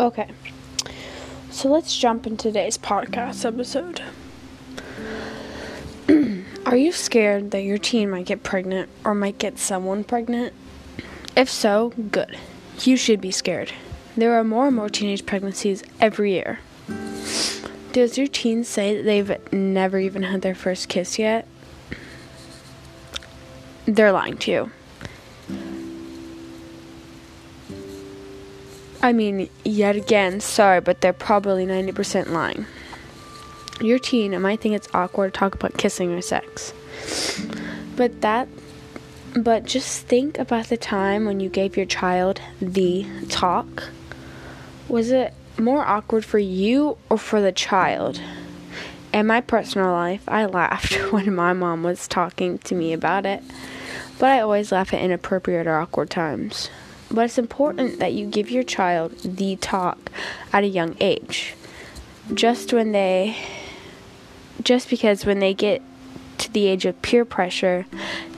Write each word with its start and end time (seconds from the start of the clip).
Okay. 0.00 0.28
So 1.50 1.68
let's 1.68 1.96
jump 1.96 2.26
into 2.26 2.48
today's 2.48 2.76
podcast 2.76 3.44
episode. 3.44 4.02
Are 6.66 6.76
you 6.76 6.90
scared 6.90 7.52
that 7.52 7.62
your 7.62 7.78
teen 7.78 8.10
might 8.10 8.26
get 8.26 8.42
pregnant 8.42 8.88
or 9.04 9.14
might 9.14 9.38
get 9.38 9.58
someone 9.58 10.02
pregnant? 10.02 10.52
If 11.36 11.48
so, 11.48 11.90
good. 12.10 12.36
You 12.80 12.96
should 12.96 13.20
be 13.20 13.30
scared. 13.30 13.72
There 14.16 14.34
are 14.34 14.44
more 14.44 14.66
and 14.66 14.76
more 14.76 14.88
teenage 14.88 15.26
pregnancies 15.26 15.84
every 16.00 16.32
year. 16.32 16.58
Does 17.92 18.18
your 18.18 18.26
teen 18.26 18.64
say 18.64 18.96
that 18.96 19.02
they've 19.04 19.52
never 19.52 19.98
even 20.00 20.24
had 20.24 20.42
their 20.42 20.54
first 20.54 20.88
kiss 20.88 21.18
yet? 21.18 21.46
They're 23.86 24.12
lying 24.12 24.38
to 24.38 24.50
you. 24.50 24.70
I 29.04 29.12
mean, 29.12 29.50
yet 29.64 29.96
again, 29.96 30.40
sorry, 30.40 30.80
but 30.80 31.02
they're 31.02 31.12
probably 31.12 31.66
90% 31.66 32.30
lying. 32.30 32.64
Your 33.82 33.98
teen 33.98 34.40
might 34.40 34.62
think 34.62 34.74
it's 34.74 34.88
awkward 34.94 35.34
to 35.34 35.38
talk 35.38 35.54
about 35.54 35.76
kissing 35.76 36.10
or 36.14 36.22
sex. 36.22 36.72
But 37.96 38.22
that 38.22 38.48
but 39.36 39.64
just 39.66 40.06
think 40.06 40.38
about 40.38 40.68
the 40.68 40.78
time 40.78 41.26
when 41.26 41.38
you 41.38 41.50
gave 41.50 41.76
your 41.76 41.84
child 41.84 42.40
the 42.62 43.06
talk. 43.28 43.90
Was 44.88 45.10
it 45.10 45.34
more 45.58 45.84
awkward 45.84 46.24
for 46.24 46.38
you 46.38 46.96
or 47.10 47.18
for 47.18 47.42
the 47.42 47.52
child? 47.52 48.22
In 49.12 49.26
my 49.26 49.42
personal 49.42 49.92
life, 49.92 50.22
I 50.26 50.46
laughed 50.46 50.94
when 51.12 51.34
my 51.34 51.52
mom 51.52 51.82
was 51.82 52.08
talking 52.08 52.56
to 52.60 52.74
me 52.74 52.94
about 52.94 53.26
it, 53.26 53.42
but 54.18 54.30
I 54.30 54.40
always 54.40 54.72
laugh 54.72 54.94
at 54.94 55.02
inappropriate 55.02 55.66
or 55.66 55.76
awkward 55.76 56.08
times. 56.08 56.70
But 57.14 57.26
it's 57.26 57.38
important 57.38 58.00
that 58.00 58.12
you 58.12 58.26
give 58.26 58.50
your 58.50 58.64
child 58.64 59.16
the 59.20 59.54
talk 59.54 60.10
at 60.52 60.64
a 60.64 60.66
young 60.66 60.96
age. 61.00 61.54
Just 62.34 62.72
when 62.72 62.90
they 62.90 63.36
just 64.64 64.90
because 64.90 65.24
when 65.24 65.38
they 65.38 65.54
get 65.54 65.80
to 66.38 66.52
the 66.52 66.66
age 66.66 66.84
of 66.86 67.00
peer 67.02 67.24
pressure, 67.24 67.86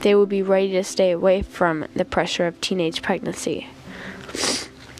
they 0.01 0.15
will 0.15 0.27
be 0.27 0.43
ready 0.43 0.73
to 0.73 0.85
stay 0.85 1.11
away 1.11 1.41
from 1.41 1.87
the 1.95 2.05
pressure 2.05 2.47
of 2.47 2.61
teenage 2.61 3.01
pregnancy. 3.01 3.69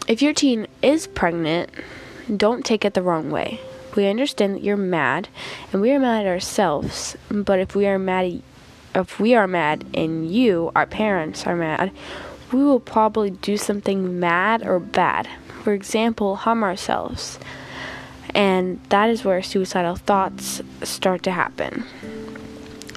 If 0.09 0.23
your 0.23 0.33
teen 0.33 0.67
is 0.81 1.07
pregnant, 1.07 1.71
don't 2.35 2.65
take 2.65 2.85
it 2.85 2.95
the 2.95 3.03
wrong 3.03 3.31
way. 3.31 3.61
We 3.95 4.07
understand 4.07 4.55
that 4.55 4.63
you're 4.63 4.79
mad, 4.79 5.29
and 5.73 5.83
we 5.83 5.91
are 5.93 5.99
mad 5.99 6.25
at 6.25 6.31
ourselves. 6.31 7.17
But 7.29 7.59
if 7.59 7.75
we 7.75 7.87
are 7.87 7.99
mad, 7.99 8.41
if 8.95 9.21
we 9.21 9.35
are 9.35 9.49
mad, 9.49 9.85
and 9.93 10.31
you, 10.31 10.71
our 10.77 10.87
parents, 10.87 11.47
are 11.47 11.57
mad, 11.57 11.91
we 12.53 12.63
will 12.65 12.81
probably 12.81 13.31
do 13.31 13.57
something 13.57 14.21
mad 14.21 14.67
or 14.67 14.79
bad. 14.79 15.29
For 15.63 15.73
example, 15.73 16.37
harm 16.37 16.63
ourselves. 16.63 17.39
And 18.35 18.81
that 18.91 19.11
is 19.11 19.25
where 19.25 19.43
suicidal 19.43 19.97
thoughts 19.97 20.61
start 20.83 21.23
to 21.25 21.33
happen. 21.33 21.85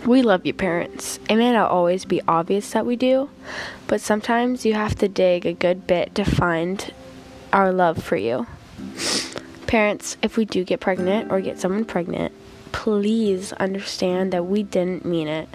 We 0.05 0.21
love 0.21 0.45
you, 0.45 0.53
parents. 0.53 1.19
It 1.29 1.35
may 1.35 1.51
not 1.51 1.71
always 1.71 2.05
be 2.05 2.21
obvious 2.27 2.71
that 2.71 2.85
we 2.85 2.95
do, 2.95 3.29
but 3.87 4.01
sometimes 4.01 4.65
you 4.65 4.73
have 4.73 4.95
to 4.95 5.07
dig 5.07 5.45
a 5.45 5.53
good 5.53 5.87
bit 5.87 6.15
to 6.15 6.23
find 6.23 6.93
our 7.51 7.71
love 7.73 8.01
for 8.01 8.15
you. 8.15 8.47
Parents, 9.67 10.17
if 10.21 10.37
we 10.37 10.45
do 10.45 10.63
get 10.63 10.79
pregnant 10.79 11.31
or 11.31 11.41
get 11.41 11.59
someone 11.59 11.85
pregnant, 11.85 12.33
please 12.71 13.53
understand 13.53 14.31
that 14.31 14.45
we 14.45 14.63
didn't 14.63 15.05
mean 15.05 15.27
it. 15.27 15.49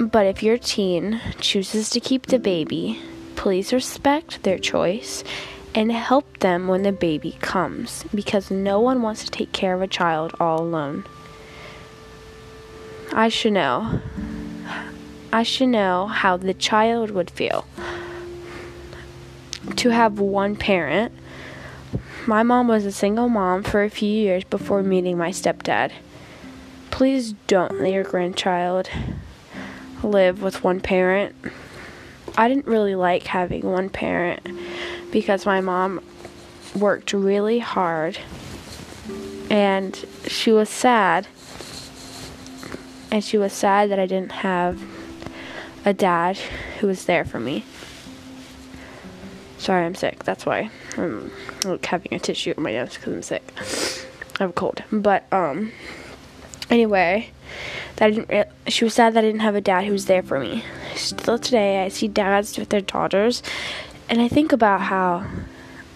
But 0.00 0.24
if 0.24 0.42
your 0.42 0.56
teen 0.56 1.20
chooses 1.40 1.90
to 1.90 2.00
keep 2.00 2.26
the 2.26 2.38
baby, 2.38 2.98
please 3.36 3.70
respect 3.70 4.42
their 4.44 4.58
choice 4.58 5.22
and 5.74 5.92
help 5.92 6.38
them 6.38 6.68
when 6.68 6.84
the 6.84 6.92
baby 6.92 7.36
comes 7.42 8.04
because 8.14 8.50
no 8.50 8.80
one 8.80 9.02
wants 9.02 9.24
to 9.24 9.30
take 9.30 9.52
care 9.52 9.74
of 9.74 9.82
a 9.82 9.86
child 9.86 10.32
all 10.40 10.62
alone. 10.62 11.04
I 13.12 13.28
should 13.28 13.52
know. 13.52 14.00
I 15.34 15.42
should 15.42 15.68
know 15.68 16.06
how 16.06 16.38
the 16.38 16.54
child 16.54 17.10
would 17.10 17.30
feel. 17.30 17.66
To 19.76 19.90
have 19.90 20.18
one 20.18 20.56
parent. 20.56 21.12
My 22.26 22.42
mom 22.42 22.68
was 22.68 22.86
a 22.86 22.92
single 22.92 23.28
mom 23.28 23.64
for 23.64 23.82
a 23.82 23.90
few 23.90 24.08
years 24.08 24.44
before 24.44 24.82
meeting 24.82 25.18
my 25.18 25.30
stepdad. 25.30 25.92
Please 26.90 27.34
don't 27.46 27.80
let 27.80 27.92
your 27.92 28.04
grandchild 28.04 28.88
live 30.02 30.42
with 30.42 30.62
one 30.64 30.80
parent. 30.80 31.34
I 32.36 32.48
didn't 32.48 32.66
really 32.66 32.94
like 32.94 33.26
having 33.26 33.62
one 33.62 33.88
parent 33.88 34.46
because 35.10 35.46
my 35.46 35.60
mom 35.60 36.00
worked 36.74 37.12
really 37.12 37.58
hard 37.58 38.18
and 39.50 40.04
she 40.26 40.52
was 40.52 40.68
sad. 40.68 41.26
And 43.10 43.24
she 43.24 43.36
was 43.36 43.52
sad 43.52 43.90
that 43.90 43.98
I 43.98 44.06
didn't 44.06 44.30
have 44.30 44.80
a 45.84 45.92
dad 45.92 46.38
who 46.78 46.86
was 46.86 47.06
there 47.06 47.24
for 47.24 47.40
me. 47.40 47.64
Sorry, 49.58 49.84
I'm 49.84 49.96
sick. 49.96 50.22
That's 50.24 50.46
why 50.46 50.70
I'm 50.96 51.32
like 51.64 51.84
having 51.84 52.14
a 52.14 52.20
tissue 52.20 52.54
on 52.56 52.62
my 52.62 52.72
nose 52.72 52.94
because 52.94 53.12
I'm 53.12 53.22
sick. 53.22 53.52
I 54.38 54.44
have 54.44 54.50
a 54.50 54.52
cold. 54.52 54.82
But 54.92 55.30
um, 55.32 55.72
anyway, 56.70 57.30
that 58.00 58.06
I 58.06 58.10
didn't. 58.10 58.28
Re- 58.30 58.44
she 58.66 58.84
was 58.84 58.94
sad 58.94 59.14
that 59.14 59.22
I 59.22 59.26
didn't 59.26 59.42
have 59.42 59.54
a 59.54 59.60
dad 59.60 59.84
who 59.84 59.92
was 59.92 60.06
there 60.06 60.22
for 60.22 60.40
me. 60.40 60.64
Still 60.96 61.38
today, 61.38 61.84
I 61.84 61.88
see 61.88 62.08
dads 62.08 62.58
with 62.58 62.70
their 62.70 62.80
daughters, 62.80 63.42
and 64.08 64.22
I 64.22 64.28
think 64.28 64.52
about 64.52 64.80
how 64.80 65.26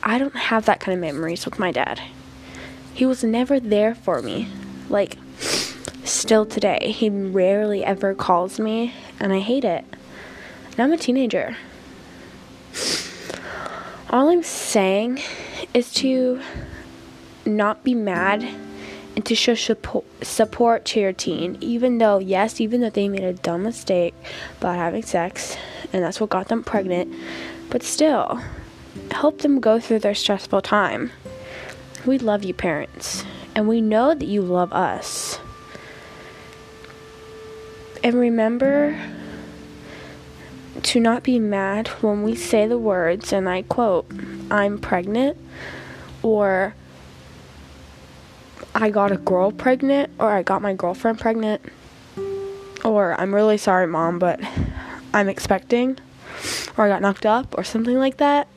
I 0.02 0.18
don't 0.18 0.36
have 0.36 0.66
that 0.66 0.80
kind 0.80 0.94
of 0.94 1.00
memories 1.00 1.46
with 1.46 1.58
my 1.58 1.72
dad. 1.72 2.00
He 2.92 3.06
was 3.06 3.24
never 3.24 3.58
there 3.58 3.94
for 3.94 4.20
me. 4.20 4.48
Like, 4.90 5.16
still 6.04 6.44
today, 6.44 6.92
he 6.92 7.08
rarely 7.08 7.82
ever 7.82 8.14
calls 8.14 8.60
me, 8.60 8.92
and 9.18 9.32
I 9.32 9.40
hate 9.40 9.64
it. 9.64 9.84
And 10.72 10.80
I'm 10.80 10.92
a 10.92 10.98
teenager. 10.98 11.56
All 14.10 14.28
I'm 14.28 14.42
saying 14.42 15.22
is 15.72 15.92
to 15.94 16.40
not 17.46 17.82
be 17.82 17.94
mad 17.94 18.46
and 19.14 19.24
to 19.26 19.34
show 19.34 19.54
support, 19.54 20.04
support 20.22 20.84
to 20.86 21.00
your 21.00 21.12
teen, 21.12 21.56
even 21.60 21.98
though, 21.98 22.18
yes, 22.18 22.60
even 22.60 22.80
though 22.80 22.90
they 22.90 23.08
made 23.08 23.22
a 23.22 23.32
dumb 23.32 23.62
mistake 23.62 24.14
about 24.58 24.76
having 24.76 25.02
sex, 25.02 25.56
and 25.92 26.02
that's 26.02 26.20
what 26.20 26.30
got 26.30 26.48
them 26.48 26.64
pregnant, 26.64 27.14
but 27.70 27.82
still, 27.82 28.40
help 29.10 29.38
them 29.38 29.60
go 29.60 29.78
through 29.78 30.00
their 30.00 30.14
stressful 30.14 30.62
time. 30.62 31.10
We 32.04 32.18
love 32.18 32.44
you, 32.44 32.54
parents, 32.54 33.24
and 33.54 33.68
we 33.68 33.80
know 33.80 34.14
that 34.14 34.26
you 34.26 34.42
love 34.42 34.72
us. 34.72 35.38
And 38.02 38.14
remember 38.14 39.00
to 40.82 41.00
not 41.00 41.22
be 41.22 41.38
mad 41.38 41.88
when 42.02 42.22
we 42.22 42.34
say 42.34 42.66
the 42.66 42.78
words, 42.78 43.32
and 43.32 43.48
I 43.48 43.62
quote, 43.62 44.06
I'm 44.50 44.78
pregnant, 44.78 45.38
or 46.22 46.74
I 48.74 48.90
got 48.90 49.12
a 49.12 49.16
girl 49.16 49.52
pregnant, 49.52 50.10
or 50.18 50.30
I 50.30 50.42
got 50.42 50.60
my 50.60 50.74
girlfriend 50.74 51.20
pregnant, 51.20 51.62
or 52.84 53.18
I'm 53.20 53.34
really 53.34 53.56
sorry, 53.56 53.86
mom, 53.86 54.18
but 54.18 54.40
I'm 55.12 55.28
expecting, 55.28 55.98
or 56.76 56.86
I 56.86 56.88
got 56.88 57.00
knocked 57.00 57.24
up, 57.24 57.56
or 57.56 57.62
something 57.62 57.98
like 57.98 58.16
that. 58.16 58.48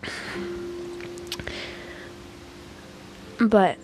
But, 3.40 3.78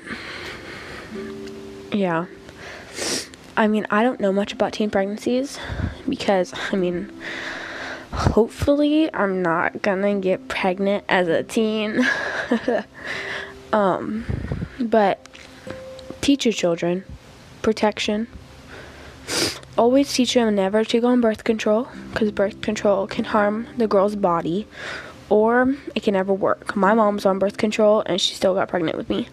yeah. 1.92 2.26
I 3.56 3.68
mean, 3.68 3.86
I 3.92 4.02
don't 4.02 4.20
know 4.20 4.34
much 4.34 4.54
about 4.54 4.74
teen 4.74 4.90
pregnancies 4.90 5.60
because, 6.09 6.53
I 6.72 6.76
mean, 6.76 7.12
hopefully 8.12 9.14
I'm 9.14 9.44
not 9.44 9.84
gonna 9.84 10.20
get 10.20 10.47
pregnant 10.47 11.03
as 11.08 11.28
a 11.28 11.44
teen. 11.44 12.03
um, 13.74 14.26
but 14.79 15.28
teach 16.23 16.46
your 16.46 16.53
children 16.53 17.03
protection. 17.61 18.28
Always 19.78 20.14
teach 20.14 20.34
them 20.34 20.55
never 20.55 20.85
to 20.85 21.02
go 21.02 21.08
on 21.08 21.22
birth 21.22 21.43
control 21.43 21.90
because 22.11 22.31
birth 22.31 22.61
control 22.61 23.08
can 23.08 23.25
harm 23.25 23.67
the 23.78 23.87
girl's 23.87 24.16
body 24.16 24.67
or 25.29 25.75
it 25.96 26.03
can 26.03 26.14
never 26.14 26.34
work. 26.34 26.75
My 26.75 26.93
mom's 26.93 27.25
on 27.25 27.40
birth 27.40 27.58
control 27.58 28.03
and 28.05 28.22
she 28.22 28.35
still 28.35 28.53
got 28.53 28.70
pregnant 28.70 28.97
with 28.97 29.09
me. 29.09 29.28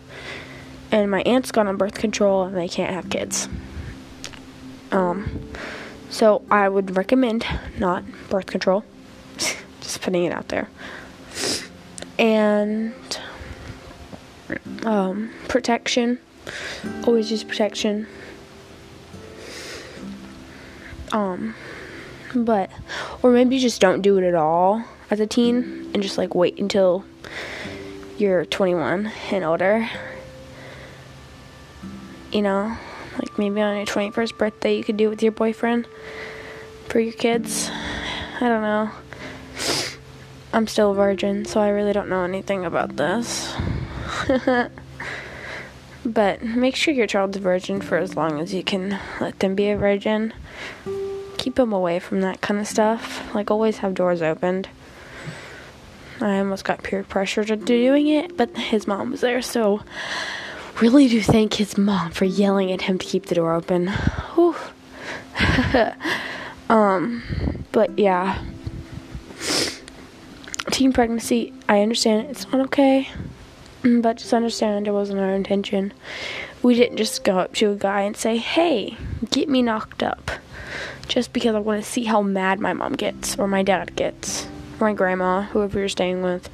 And 0.90 1.10
my 1.10 1.22
aunt's 1.22 1.52
gone 1.52 1.69
on 1.69 1.76
birth 1.76 1.94
control 1.94 2.42
and 2.42 2.56
they 2.56 2.69
can't 2.69 2.93
have 2.93 3.08
kids. 3.08 3.48
Um, 4.90 5.48
so 6.08 6.43
I 6.50 6.69
would 6.69 6.96
recommend 6.96 7.46
not 7.78 8.02
birth 8.28 8.46
control. 8.46 8.84
Just 9.81 10.00
putting 10.00 10.25
it 10.25 10.32
out 10.32 10.48
there. 10.48 10.69
And 12.19 12.94
um, 14.84 15.31
protection. 15.46 16.19
Always 17.06 17.31
use 17.31 17.44
protection. 17.44 18.06
Um, 21.12 21.54
but 22.34 22.70
or 23.22 23.31
maybe 23.31 23.58
just 23.58 23.81
don't 23.81 24.02
do 24.02 24.19
it 24.19 24.25
at 24.25 24.34
all 24.34 24.84
as 25.10 25.20
a 25.20 25.26
teen 25.26 25.90
and 25.92 26.02
just 26.02 26.16
like 26.19 26.34
wait 26.34 26.58
until 26.58 27.04
you're 28.19 28.44
21 28.44 29.10
and 29.32 29.44
older. 29.44 29.88
You 32.32 32.43
know, 32.43 32.76
like 33.19 33.38
maybe 33.38 33.60
on 33.60 33.76
your 33.76 33.86
21st 33.86 34.38
birthday, 34.38 34.76
you 34.76 34.84
could 34.84 34.96
do 34.96 35.06
it 35.06 35.10
with 35.10 35.22
your 35.22 35.32
boyfriend 35.32 35.86
for 36.88 37.00
your 37.00 37.12
kids. 37.12 37.70
I 38.40 38.48
don't 38.48 38.62
know. 38.62 38.90
I'm 40.52 40.66
still 40.66 40.93
a 40.93 40.94
virgin, 40.94 41.44
so 41.44 41.60
I 41.60 41.69
really 41.69 41.93
don't 41.93 42.08
know 42.08 42.25
anything 42.25 42.64
about 42.64 42.96
this. 42.96 43.54
but 46.05 46.43
make 46.43 46.76
sure 46.76 46.94
your 46.94 47.06
child's 47.06 47.37
a 47.37 47.41
virgin 47.41 47.81
for 47.81 47.99
as 47.99 48.17
long 48.17 48.41
as 48.41 48.55
you 48.55 48.62
can 48.62 48.99
let 49.20 49.38
them 49.41 49.55
be 49.55 49.70
a 49.70 49.76
virgin. 49.76 50.32
Keep 51.38 51.56
them 51.56 51.73
away 51.73 51.99
from 51.99 52.20
that 52.20 52.41
kind 52.41 52.61
of 52.61 52.67
stuff. 52.67 53.35
Like, 53.35 53.50
always 53.50 53.79
have 53.79 53.94
doors 53.94 54.23
opened. 54.23 54.69
I 56.20 56.38
almost 56.38 56.64
got 56.64 56.82
peer 56.82 57.02
pressure 57.02 57.44
to 57.44 57.56
doing 57.56 58.08
it, 58.08 58.37
but 58.37 58.56
his 58.56 58.87
mom 58.87 59.11
was 59.11 59.23
there, 59.23 59.41
so 59.41 59.82
really 60.81 61.08
do 61.08 61.23
thank 61.23 61.55
his 61.55 61.79
mom 61.79 62.11
for 62.11 62.26
yelling 62.26 62.70
at 62.73 62.82
him 62.82 62.99
to 62.99 63.06
keep 63.06 63.26
the 63.26 63.35
door 63.35 63.55
open. 63.55 63.91
um, 66.69 67.23
but 67.73 67.99
yeah. 67.99 68.43
Teen 70.70 70.93
pregnancy, 70.93 71.53
I 71.69 71.81
understand 71.81 72.29
it's 72.31 72.50
not 72.53 72.61
okay, 72.67 73.08
but 74.03 74.19
just 74.19 74.32
understand 74.32 74.87
it 74.87 74.93
wasn't 74.93 75.21
our 75.21 75.35
intention. 75.35 75.93
We 76.62 76.75
didn't 76.75 76.99
just 76.99 77.25
go 77.25 77.38
up 77.38 77.55
to 77.55 77.73
a 77.73 77.77
guy 77.77 78.03
and 78.03 78.17
say, 78.17 78.37
hey, 78.37 78.97
get 79.31 79.49
me 79.49 79.62
knocked 79.62 80.03
up. 80.03 80.31
Just 81.09 81.32
because 81.32 81.55
I 81.55 81.59
want 81.59 81.82
to 81.82 81.91
see 81.91 82.05
how 82.05 82.23
mad 82.23 82.61
my 82.61 82.73
mom 82.73 82.93
gets, 82.93 83.37
or 83.38 83.49
my 83.49 83.62
dad 83.62 83.97
gets, 83.97 84.47
or 84.79 84.88
my 84.88 84.94
grandma, 84.94 85.43
whoever 85.43 85.79
you're 85.79 85.88
staying 85.88 86.23
with. 86.23 86.49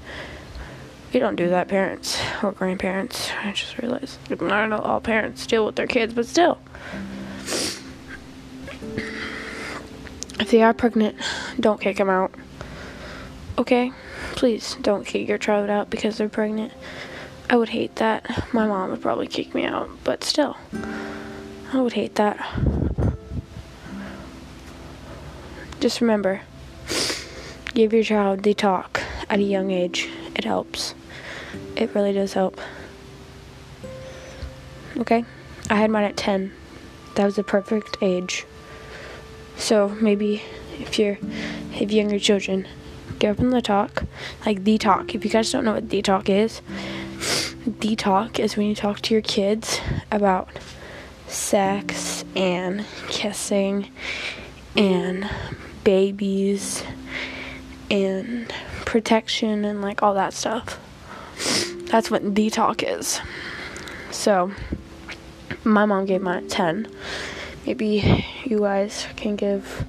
You 1.13 1.21
don't 1.21 1.37
do 1.37 1.49
that, 1.51 1.69
parents 1.69 2.21
or 2.43 2.53
grandparents. 2.53 3.31
I 3.43 3.53
just 3.53 3.79
realized. 3.79 4.19
I 4.31 4.35
don't 4.35 4.71
know 4.71 4.79
all 4.79 5.01
parents 5.01 5.47
deal 5.47 5.67
with 5.67 5.77
their 5.77 5.87
kids, 5.87 6.15
but 6.15 6.27
still. 6.27 6.59
If 10.39 10.51
they 10.51 10.63
are 10.63 10.75
pregnant, 10.75 11.17
don't 11.59 11.81
kick 11.81 11.97
them 11.97 12.11
out. 12.11 12.31
Okay? 13.57 13.91
Please 14.33 14.77
don't 14.83 15.07
kick 15.07 15.27
your 15.27 15.39
child 15.39 15.71
out 15.71 15.89
because 15.89 16.19
they're 16.19 16.29
pregnant. 16.29 16.73
I 17.49 17.57
would 17.57 17.69
hate 17.69 17.97
that. 17.97 18.53
My 18.53 18.67
mom 18.67 18.91
would 18.91 19.03
probably 19.03 19.27
kick 19.27 19.55
me 19.55 19.65
out, 19.65 19.89
but 20.05 20.25
still. 20.25 20.57
I 21.73 21.81
would 21.81 21.93
hate 21.93 22.17
that. 22.17 22.39
Just 25.81 26.01
remember 26.01 26.41
give 27.75 27.93
your 27.93 28.03
child 28.03 28.43
the 28.43 28.55
talk 28.55 29.03
at 29.29 29.39
a 29.39 29.43
young 29.43 29.71
age. 29.71 30.09
It 30.35 30.45
helps. 30.45 30.95
It 31.77 31.95
really 31.95 32.13
does 32.13 32.33
help. 32.33 32.59
Okay? 34.97 35.25
I 35.69 35.75
had 35.75 35.91
mine 35.91 36.05
at 36.05 36.17
10. 36.17 36.53
That 37.17 37.27
was 37.27 37.37
the 37.37 37.45
perfect 37.45 37.99
age. 38.01 38.47
So 39.59 39.91
maybe 40.01 40.43
if 40.79 40.99
you're 40.99 41.19
have 41.73 41.93
younger 41.93 42.19
children, 42.19 42.67
give 43.19 43.37
them 43.37 43.51
the 43.51 43.61
talk, 43.61 44.05
like 44.47 44.65
the 44.65 44.79
talk. 44.79 45.15
If 45.15 45.25
you 45.25 45.31
guys 45.31 45.53
don't 45.53 45.65
know 45.65 45.75
what 45.75 45.91
the 45.91 46.01
talk 46.01 46.31
is, 46.31 46.63
the 47.67 47.97
talk 47.97 48.39
is 48.39 48.57
when 48.57 48.67
you 48.67 48.75
talk 48.75 49.01
to 49.01 49.15
your 49.15 49.23
kids 49.23 49.81
about 50.13 50.49
sex 51.27 52.25
and 52.37 52.85
kissing 53.09 53.91
and 54.77 55.29
babies 55.83 56.85
and 57.91 58.53
protection 58.85 59.65
and 59.65 59.83
like 59.83 60.03
all 60.03 60.15
that 60.15 60.33
stuff. 60.33 60.79
That's 61.87 62.11
what 62.11 62.35
the 62.35 62.51
talk 62.51 62.83
is. 62.83 63.21
So, 64.11 64.53
my 65.65 65.85
mom 65.85 66.07
gave 66.07 66.23
mine 66.23 66.45
a 66.45 66.49
10. 66.49 66.89
Maybe 67.67 68.25
you 68.45 68.61
guys 68.61 69.07
can 69.17 69.35
give 69.35 69.85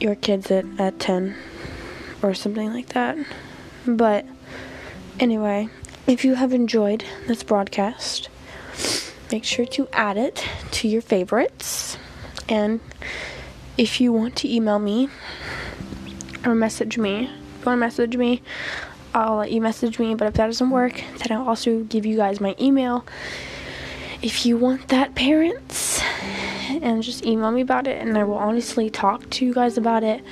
your 0.00 0.14
kids 0.14 0.50
it 0.50 0.66
at 0.78 0.98
10 0.98 1.34
or 2.22 2.34
something 2.34 2.72
like 2.72 2.88
that. 2.90 3.16
But 3.86 4.26
anyway, 5.18 5.68
if 6.06 6.24
you 6.24 6.34
have 6.34 6.52
enjoyed 6.52 7.04
this 7.26 7.42
broadcast, 7.42 8.28
make 9.30 9.44
sure 9.44 9.66
to 9.66 9.88
add 9.92 10.16
it 10.16 10.44
to 10.72 10.88
your 10.88 11.02
favorites. 11.02 11.96
And 12.48 12.80
if 13.78 14.00
you 14.00 14.12
want 14.12 14.36
to 14.36 14.52
email 14.52 14.78
me 14.78 15.08
or 16.44 16.54
message 16.54 16.98
me, 16.98 17.24
if 17.24 17.60
you 17.60 17.66
want 17.66 17.76
to 17.76 17.76
message 17.76 18.16
me, 18.16 18.42
I'll 19.14 19.36
let 19.36 19.52
you 19.52 19.60
message 19.60 19.98
me. 19.98 20.14
But 20.14 20.28
if 20.28 20.34
that 20.34 20.46
doesn't 20.46 20.70
work, 20.70 21.02
then 21.18 21.38
I'll 21.38 21.48
also 21.48 21.84
give 21.84 22.04
you 22.04 22.16
guys 22.16 22.40
my 22.40 22.56
email. 22.60 23.06
If 24.22 24.46
you 24.46 24.56
want 24.56 24.88
that, 24.88 25.14
parents, 25.14 26.00
and 26.68 27.02
just 27.02 27.24
email 27.24 27.50
me 27.50 27.60
about 27.60 27.86
it, 27.86 28.00
and 28.00 28.16
I 28.16 28.24
will 28.24 28.36
honestly 28.38 28.88
talk 28.88 29.28
to 29.30 29.44
you 29.44 29.52
guys 29.52 29.76
about 29.76 30.04
it 30.04 30.22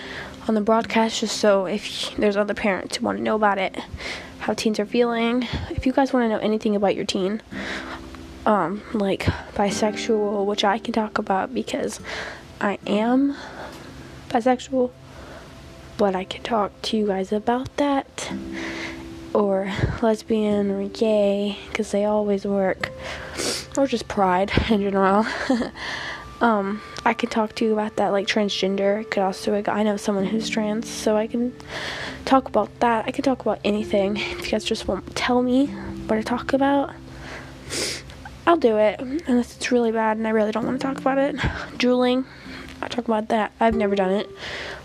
on 0.48 0.54
the 0.54 0.60
broadcast 0.60 1.20
just 1.20 1.36
so 1.36 1.66
if 1.66 2.14
there's 2.16 2.36
other 2.36 2.54
parents 2.54 2.96
who 2.96 3.04
want 3.04 3.18
to 3.18 3.24
know 3.24 3.36
about 3.36 3.58
it, 3.58 3.76
how 4.40 4.54
teens 4.54 4.80
are 4.80 4.86
feeling. 4.86 5.46
If 5.70 5.86
you 5.86 5.92
guys 5.92 6.12
want 6.12 6.24
to 6.24 6.28
know 6.28 6.38
anything 6.38 6.74
about 6.74 6.96
your 6.96 7.04
teen, 7.04 7.42
um, 8.46 8.82
like 8.92 9.24
bisexual, 9.54 10.46
which 10.46 10.64
I 10.64 10.78
can 10.78 10.92
talk 10.92 11.18
about 11.18 11.54
because 11.54 12.00
I 12.60 12.78
am 12.86 13.36
bisexual, 14.28 14.90
but 15.98 16.16
I 16.16 16.24
can 16.24 16.42
talk 16.42 16.72
to 16.82 16.96
you 16.96 17.06
guys 17.06 17.32
about 17.32 17.76
that. 17.76 18.32
Or 19.32 19.72
lesbian 20.02 20.70
or 20.72 20.88
gay, 20.88 21.58
because 21.68 21.92
they 21.92 22.04
always 22.04 22.44
work. 22.44 22.90
Or 23.76 23.86
just 23.86 24.08
pride 24.08 24.50
in 24.68 24.80
general. 24.80 25.24
um, 26.40 26.80
I 27.04 27.12
can 27.12 27.28
talk 27.28 27.54
to 27.56 27.64
you 27.64 27.72
about 27.72 27.96
that, 27.96 28.08
like 28.08 28.26
transgender. 28.26 29.08
Could 29.10 29.22
also, 29.22 29.62
I 29.66 29.82
know 29.82 29.96
someone 29.96 30.26
who's 30.26 30.48
trans, 30.48 30.88
so 30.88 31.16
I 31.16 31.26
can 31.26 31.54
talk 32.24 32.48
about 32.48 32.80
that. 32.80 33.04
I 33.06 33.10
can 33.10 33.22
talk 33.22 33.40
about 33.40 33.60
anything. 33.64 34.16
If 34.16 34.46
you 34.46 34.50
guys 34.50 34.64
just 34.64 34.88
won't 34.88 35.14
tell 35.14 35.42
me 35.42 35.66
what 35.66 36.16
to 36.16 36.22
talk 36.22 36.52
about, 36.52 36.94
I'll 38.46 38.56
do 38.56 38.78
it. 38.78 39.00
Unless 39.00 39.56
it's 39.56 39.70
really 39.70 39.92
bad 39.92 40.16
and 40.16 40.26
I 40.26 40.30
really 40.30 40.50
don't 40.50 40.66
want 40.66 40.80
to 40.80 40.86
talk 40.86 40.98
about 40.98 41.18
it. 41.18 41.36
Drooling, 41.76 42.24
I 42.80 42.88
talk 42.88 43.04
about 43.04 43.28
that. 43.28 43.52
I've 43.60 43.74
never 43.74 43.94
done 43.94 44.10
it, 44.10 44.28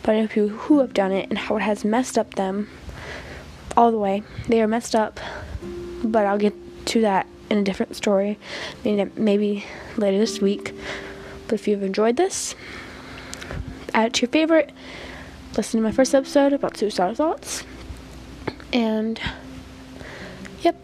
but 0.03 0.15
I 0.15 0.21
know 0.21 0.27
people 0.27 0.49
who 0.49 0.79
have 0.79 0.93
done 0.93 1.11
it 1.11 1.29
and 1.29 1.37
how 1.37 1.55
it 1.55 1.61
has 1.61 1.85
messed 1.85 2.17
up 2.17 2.35
them 2.35 2.69
all 3.77 3.91
the 3.91 3.97
way. 3.97 4.23
They 4.47 4.61
are 4.61 4.67
messed 4.67 4.93
up, 4.93 5.19
but 6.03 6.25
I'll 6.25 6.37
get 6.37 6.53
to 6.87 7.01
that 7.01 7.27
in 7.49 7.59
a 7.59 7.63
different 7.63 7.95
story, 7.95 8.37
maybe, 8.83 9.09
maybe 9.15 9.65
later 9.97 10.17
this 10.17 10.41
week. 10.41 10.73
But 11.47 11.53
if 11.53 11.67
you've 11.67 11.83
enjoyed 11.83 12.17
this, 12.17 12.55
add 13.93 14.07
it 14.07 14.13
to 14.15 14.21
your 14.21 14.29
favorite. 14.29 14.71
Listen 15.55 15.79
to 15.79 15.83
my 15.83 15.91
first 15.91 16.13
episode 16.13 16.53
about 16.53 16.77
suicidal 16.77 17.15
thoughts. 17.15 17.63
And, 18.73 19.19
yep. 20.61 20.75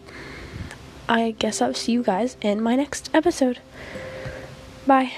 I 1.08 1.32
guess 1.32 1.60
I'll 1.60 1.74
see 1.74 1.92
you 1.92 2.02
guys 2.02 2.36
in 2.40 2.62
my 2.62 2.76
next 2.76 3.10
episode. 3.12 3.58
Bye. 4.86 5.12